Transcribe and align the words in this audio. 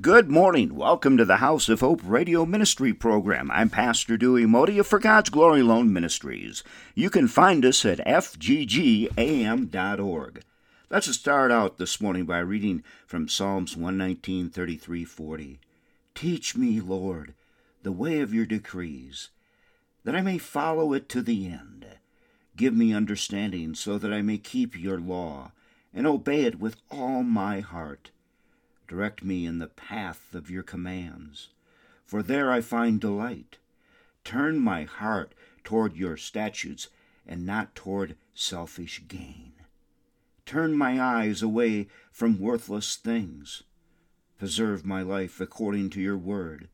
Good 0.00 0.30
morning. 0.30 0.74
Welcome 0.74 1.18
to 1.18 1.24
the 1.26 1.36
House 1.36 1.68
of 1.68 1.80
Hope 1.80 2.00
Radio 2.02 2.46
Ministry 2.46 2.94
Program. 2.94 3.50
I'm 3.50 3.68
Pastor 3.68 4.16
Dewey 4.16 4.46
Modia 4.46 4.86
for 4.86 4.98
God's 4.98 5.28
Glory 5.28 5.60
Alone 5.60 5.92
Ministries. 5.92 6.64
You 6.94 7.10
can 7.10 7.28
find 7.28 7.62
us 7.62 7.84
at 7.84 7.98
fggam.org. 7.98 9.12
Let's 10.88 11.14
start 11.14 11.52
out 11.52 11.76
this 11.76 12.00
morning 12.00 12.24
by 12.24 12.38
reading 12.38 12.82
from 13.06 13.28
Psalms 13.28 13.76
119, 13.76 14.48
33, 14.48 15.04
40. 15.04 15.60
Teach 16.14 16.56
me, 16.56 16.80
Lord, 16.80 17.34
the 17.82 17.92
way 17.92 18.20
of 18.20 18.32
your 18.32 18.46
decrees, 18.46 19.28
that 20.04 20.16
I 20.16 20.22
may 20.22 20.38
follow 20.38 20.94
it 20.94 21.06
to 21.10 21.20
the 21.20 21.48
end. 21.48 21.84
Give 22.56 22.72
me 22.72 22.94
understanding 22.94 23.74
so 23.74 23.98
that 23.98 24.10
I 24.12 24.22
may 24.22 24.38
keep 24.38 24.74
your 24.74 24.98
law 24.98 25.52
and 25.92 26.06
obey 26.06 26.44
it 26.44 26.58
with 26.58 26.76
all 26.90 27.22
my 27.22 27.60
heart. 27.60 28.10
Direct 28.88 29.24
me 29.24 29.46
in 29.46 29.58
the 29.58 29.68
path 29.68 30.34
of 30.34 30.50
your 30.50 30.62
commands, 30.62 31.48
for 32.04 32.22
there 32.22 32.50
I 32.50 32.60
find 32.60 33.00
delight. 33.00 33.58
Turn 34.24 34.58
my 34.58 34.84
heart 34.84 35.34
toward 35.64 35.96
your 35.96 36.16
statutes 36.16 36.88
and 37.26 37.46
not 37.46 37.74
toward 37.74 38.16
selfish 38.34 39.02
gain. 39.08 39.52
Turn 40.44 40.76
my 40.76 41.00
eyes 41.00 41.42
away 41.42 41.88
from 42.10 42.40
worthless 42.40 42.96
things. 42.96 43.62
Preserve 44.38 44.84
my 44.84 45.02
life 45.02 45.40
according 45.40 45.90
to 45.90 46.00
your 46.00 46.18
word. 46.18 46.68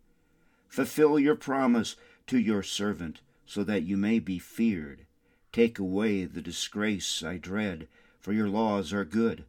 Fulfill 0.68 1.18
your 1.18 1.34
promise 1.34 1.96
to 2.26 2.38
your 2.38 2.62
servant, 2.62 3.20
so 3.46 3.64
that 3.64 3.82
you 3.82 3.96
may 3.96 4.18
be 4.18 4.38
feared. 4.38 5.06
Take 5.52 5.78
away 5.78 6.24
the 6.24 6.42
disgrace 6.42 7.22
I 7.22 7.38
dread, 7.38 7.88
for 8.20 8.32
your 8.32 8.48
laws 8.48 8.92
are 8.92 9.04
good. 9.04 9.44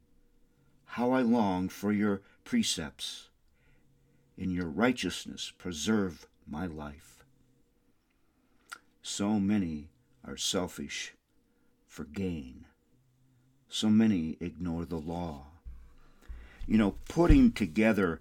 How 0.93 1.11
I 1.11 1.21
long 1.21 1.69
for 1.69 1.91
your 1.91 2.21
precepts. 2.43 3.29
In 4.35 4.49
your 4.49 4.65
righteousness, 4.65 5.53
preserve 5.55 6.27
my 6.47 6.65
life. 6.65 7.23
So 9.03 9.39
many 9.39 9.89
are 10.25 10.35
selfish 10.35 11.13
for 11.85 12.05
gain. 12.05 12.65
So 13.67 13.89
many 13.89 14.37
ignore 14.39 14.83
the 14.83 14.97
law. 14.97 15.45
You 16.65 16.79
know, 16.79 16.95
putting 17.07 17.51
together 17.51 18.19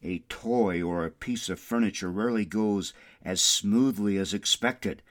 a 0.00 0.20
toy 0.28 0.82
or 0.82 1.04
a 1.04 1.10
piece 1.10 1.48
of 1.48 1.58
furniture 1.58 2.12
rarely 2.12 2.44
goes 2.44 2.94
as 3.24 3.42
smoothly 3.42 4.18
as 4.18 4.32
expected. 4.32 5.02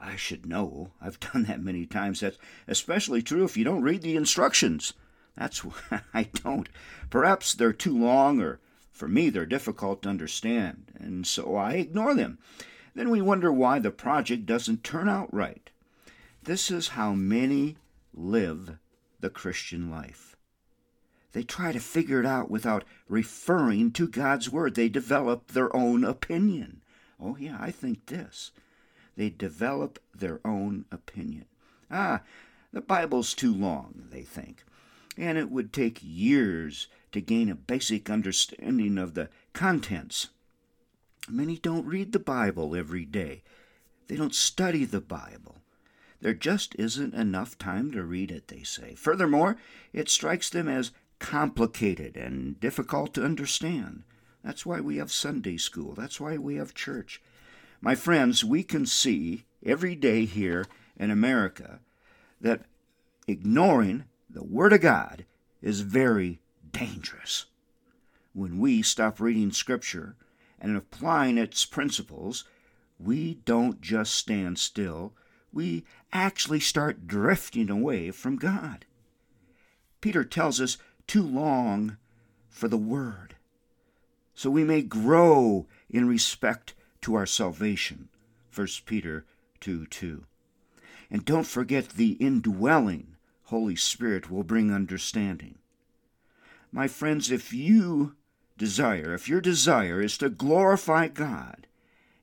I 0.00 0.16
should 0.16 0.44
know. 0.44 0.90
I've 1.00 1.20
done 1.32 1.44
that 1.44 1.62
many 1.62 1.86
times. 1.86 2.18
That's 2.18 2.38
especially 2.66 3.22
true 3.22 3.44
if 3.44 3.56
you 3.56 3.62
don't 3.62 3.82
read 3.82 4.02
the 4.02 4.16
instructions. 4.16 4.92
That's 5.36 5.64
why 5.64 6.02
I 6.12 6.24
don't. 6.24 6.68
Perhaps 7.10 7.54
they're 7.54 7.72
too 7.72 7.96
long, 7.96 8.40
or 8.40 8.60
for 8.92 9.08
me, 9.08 9.30
they're 9.30 9.46
difficult 9.46 10.02
to 10.02 10.08
understand, 10.08 10.92
and 10.98 11.26
so 11.26 11.56
I 11.56 11.72
ignore 11.72 12.14
them. 12.14 12.38
Then 12.94 13.08
we 13.08 13.22
wonder 13.22 13.50
why 13.52 13.78
the 13.78 13.90
project 13.90 14.44
doesn't 14.44 14.84
turn 14.84 15.08
out 15.08 15.32
right. 15.32 15.70
This 16.42 16.70
is 16.70 16.88
how 16.88 17.14
many 17.14 17.76
live 18.12 18.78
the 19.20 19.30
Christian 19.30 19.90
life. 19.90 20.36
They 21.32 21.42
try 21.42 21.72
to 21.72 21.80
figure 21.80 22.20
it 22.20 22.26
out 22.26 22.50
without 22.50 22.84
referring 23.08 23.92
to 23.92 24.06
God's 24.06 24.50
Word. 24.50 24.74
They 24.74 24.90
develop 24.90 25.48
their 25.52 25.74
own 25.74 26.04
opinion. 26.04 26.82
Oh, 27.18 27.36
yeah, 27.38 27.56
I 27.58 27.70
think 27.70 28.06
this. 28.06 28.50
They 29.16 29.30
develop 29.30 29.98
their 30.14 30.40
own 30.44 30.84
opinion. 30.92 31.46
Ah, 31.90 32.20
the 32.72 32.82
Bible's 32.82 33.32
too 33.32 33.54
long, 33.54 34.08
they 34.10 34.22
think 34.22 34.64
and 35.16 35.36
it 35.36 35.50
would 35.50 35.72
take 35.72 36.00
years 36.02 36.88
to 37.12 37.20
gain 37.20 37.50
a 37.50 37.54
basic 37.54 38.08
understanding 38.08 38.98
of 38.98 39.14
the 39.14 39.28
contents. 39.52 40.28
Many 41.28 41.58
don't 41.58 41.86
read 41.86 42.12
the 42.12 42.18
Bible 42.18 42.74
every 42.74 43.04
day. 43.04 43.42
They 44.08 44.16
don't 44.16 44.34
study 44.34 44.84
the 44.84 45.00
Bible. 45.00 45.56
There 46.20 46.34
just 46.34 46.74
isn't 46.76 47.14
enough 47.14 47.58
time 47.58 47.90
to 47.92 48.02
read 48.02 48.30
it, 48.30 48.48
they 48.48 48.62
say. 48.62 48.94
Furthermore, 48.94 49.56
it 49.92 50.08
strikes 50.08 50.50
them 50.50 50.68
as 50.68 50.92
complicated 51.18 52.16
and 52.16 52.58
difficult 52.60 53.14
to 53.14 53.24
understand. 53.24 54.04
That's 54.44 54.66
why 54.66 54.80
we 54.80 54.96
have 54.96 55.12
Sunday 55.12 55.56
school. 55.56 55.94
That's 55.94 56.20
why 56.20 56.36
we 56.36 56.56
have 56.56 56.74
church. 56.74 57.20
My 57.80 57.94
friends, 57.94 58.44
we 58.44 58.62
can 58.62 58.86
see 58.86 59.44
every 59.64 59.94
day 59.94 60.24
here 60.24 60.66
in 60.96 61.10
America 61.10 61.80
that 62.40 62.62
ignoring 63.26 64.04
the 64.32 64.42
Word 64.42 64.72
of 64.72 64.80
God 64.80 65.24
is 65.60 65.80
very 65.80 66.40
dangerous. 66.70 67.46
When 68.32 68.58
we 68.58 68.82
stop 68.82 69.20
reading 69.20 69.52
Scripture 69.52 70.16
and 70.58 70.76
applying 70.76 71.36
its 71.36 71.66
principles, 71.66 72.44
we 72.98 73.34
don't 73.44 73.80
just 73.80 74.14
stand 74.14 74.58
still, 74.58 75.12
we 75.52 75.84
actually 76.12 76.60
start 76.60 77.06
drifting 77.06 77.68
away 77.68 78.10
from 78.10 78.36
God. 78.36 78.86
Peter 80.00 80.24
tells 80.24 80.60
us 80.60 80.78
to 81.08 81.22
long 81.22 81.98
for 82.48 82.68
the 82.68 82.78
Word, 82.78 83.34
so 84.34 84.48
we 84.50 84.64
may 84.64 84.82
grow 84.82 85.66
in 85.90 86.08
respect 86.08 86.74
to 87.02 87.14
our 87.14 87.26
salvation. 87.26 88.08
1 88.54 88.66
Peter 88.86 89.26
2 89.60 89.86
2. 89.86 90.24
And 91.10 91.24
don't 91.24 91.46
forget 91.46 91.90
the 91.90 92.12
indwelling 92.12 93.16
Holy 93.52 93.76
Spirit 93.76 94.30
will 94.30 94.44
bring 94.44 94.72
understanding. 94.72 95.58
My 96.72 96.88
friends, 96.88 97.30
if 97.30 97.52
you 97.52 98.14
desire, 98.56 99.12
if 99.12 99.28
your 99.28 99.42
desire 99.42 100.00
is 100.00 100.16
to 100.18 100.30
glorify 100.30 101.08
God 101.08 101.66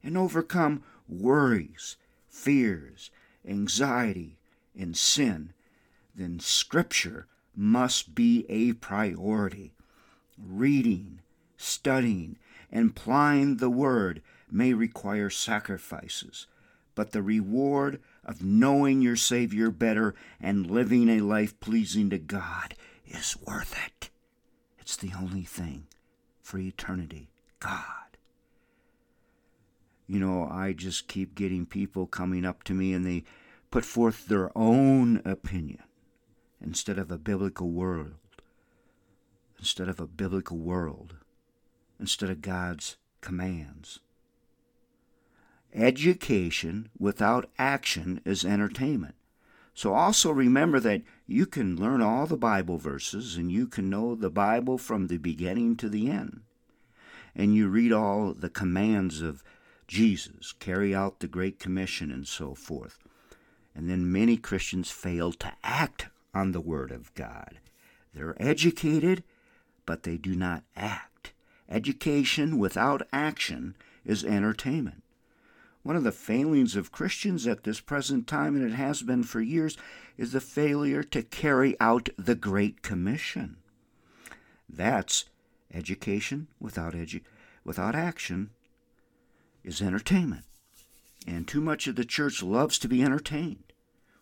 and 0.03 0.17
overcome 0.17 0.81
worries, 1.07 1.97
fears, 2.28 3.12
anxiety, 3.47 4.40
and 4.75 4.97
sin, 4.97 5.53
then 6.16 6.40
Scripture 6.40 7.28
must 7.56 8.16
be 8.16 8.47
a 8.50 8.73
priority. 8.73 9.72
Reading, 10.35 11.19
studying, 11.57 12.40
and 12.72 12.90
applying 12.90 13.57
the 13.57 13.69
Word 13.69 14.23
may 14.50 14.73
require 14.73 15.29
sacrifices, 15.29 16.47
but 16.96 17.11
the 17.11 17.22
reward 17.22 18.00
of 18.29 18.44
knowing 18.44 19.01
your 19.01 19.16
Savior 19.16 19.72
better 19.72 20.13
and 20.40 20.69
living 20.69 21.09
a 21.09 21.19
life 21.19 21.59
pleasing 21.59 22.12
to 22.12 22.19
God 22.19 22.75
is 23.07 23.35
worth 23.41 23.75
it. 23.88 24.12
It's 24.78 24.95
the 24.95 25.12
only 25.19 25.41
thing 25.41 25.88
for 26.40 26.59
eternity 26.59 27.31
God. 27.59 27.84
You 30.06 30.19
know, 30.19 30.47
I 30.47 30.73
just 30.73 31.07
keep 31.07 31.34
getting 31.34 31.66
people 31.66 32.06
coming 32.06 32.45
up 32.45 32.63
to 32.66 32.75
me 32.75 32.94
and 32.94 33.03
they 33.03 33.23
put 33.72 33.84
forth 33.84 34.28
their 34.28 34.56
own 34.56 35.23
opinion 35.25 35.81
instead 36.61 37.00
of 37.00 37.11
a 37.11 37.17
biblical 37.17 37.72
world, 37.72 38.13
instead 39.57 39.90
of 39.90 40.00
a 40.00 40.06
biblical 40.06 40.57
world, 40.57 41.16
instead 42.00 42.29
of 42.29 42.41
God's 42.41 42.97
commands. 43.22 44.01
Education 45.74 46.90
without 46.97 47.50
action 47.59 48.22
is 48.25 48.44
entertainment. 48.44 49.16
So 49.74 49.94
also 49.94 50.31
remember 50.31 50.80
that 50.81 51.03
you 51.25 51.46
can 51.46 51.75
learn 51.75 52.02
all 52.02 52.25
the 52.25 52.35
Bible 52.35 52.78
verses 52.78 53.38
and 53.38 53.52
you 53.52 53.68
can 53.68 53.90
know 53.90 54.16
the 54.16 54.29
Bible 54.29 54.78
from 54.78 55.08
the 55.08 55.18
beginning 55.18 55.78
to 55.78 55.88
the 55.88 56.09
end. 56.09 56.41
And 57.35 57.56
you 57.56 57.69
read 57.69 57.94
all 57.94 58.34
the 58.34 58.50
commands 58.50 59.22
of 59.22 59.44
Jesus, 59.88 60.52
carry 60.52 60.94
out 60.94 61.19
the 61.19 61.28
Great 61.28 61.59
Commission, 61.59 62.12
and 62.12 62.28
so 62.28 62.53
forth. 62.56 62.97
And 63.74 63.90
then 63.90 64.12
many 64.12 64.38
Christians 64.38 64.91
fail 64.91 65.31
to 65.34 65.53
act 65.63 66.08
on 66.34 66.52
the 66.52 66.62
Word 66.62 66.91
of 66.91 67.13
God. 67.13 67.59
They're 68.13 68.35
educated, 68.41 69.24
but 69.85 70.03
they 70.03 70.18
do 70.18 70.35
not 70.35 70.63
act. 70.75 71.34
Education 71.69 72.58
without 72.58 73.08
action 73.14 73.76
is 74.03 74.26
entertainment. 74.26 75.03
One 75.81 75.96
of 75.96 76.03
the 76.03 76.11
failings 76.11 76.76
of 76.76 76.91
Christians 76.91 77.47
at 77.47 77.64
this 77.64 77.79
present 77.79 78.28
time, 78.28 78.55
and 78.55 78.66
it 78.66 78.76
has 78.76 79.02
been 79.02 79.23
for 79.23 79.41
years, 79.41 79.78
is 80.17 80.34
the 80.34 80.41
failure 80.41 81.03
to 81.03 81.23
carry 81.23 81.76
out 81.79 82.09
the 82.17 82.35
Great 82.35 82.81
Commission. 82.81 83.58
That's 84.67 85.26
education 85.73 86.47
without 86.59 86.93
edu- 86.93 87.22
without 87.64 87.96
action 87.96 88.49
is 89.64 89.81
entertainment. 89.81 90.46
And 91.28 91.47
too 91.47 91.61
much 91.61 91.87
of 91.87 91.96
the 91.96 92.05
church 92.05 92.41
loves 92.43 92.79
to 92.79 92.87
be 92.87 93.03
entertained. 93.03 93.73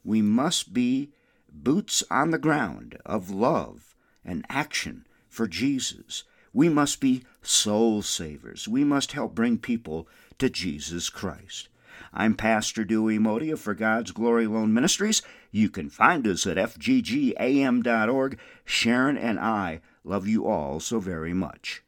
We 0.03 0.21
must 0.21 0.73
be 0.73 1.11
boots 1.49 2.03
on 2.09 2.31
the 2.31 2.37
ground 2.37 2.97
of 3.05 3.29
love 3.29 3.95
and 4.23 4.45
action 4.49 5.05
for 5.29 5.47
Jesus. 5.47 6.23
We 6.53 6.69
must 6.69 6.99
be 6.99 7.23
soul 7.41 8.01
savers. 8.01 8.67
We 8.67 8.83
must 8.83 9.11
help 9.11 9.35
bring 9.35 9.57
people 9.57 10.07
to 10.39 10.49
Jesus 10.49 11.09
Christ. 11.09 11.69
I'm 12.13 12.35
Pastor 12.35 12.83
Dewey 12.83 13.17
Modia 13.17 13.57
for 13.57 13.73
God's 13.73 14.11
Glory 14.11 14.45
Alone 14.45 14.73
Ministries. 14.73 15.21
You 15.51 15.69
can 15.69 15.89
find 15.89 16.27
us 16.27 16.45
at 16.45 16.57
fggam.org. 16.57 18.39
Sharon 18.65 19.17
and 19.17 19.39
I 19.39 19.81
love 20.03 20.27
you 20.27 20.47
all 20.47 20.79
so 20.79 20.99
very 20.99 21.33
much. 21.33 21.83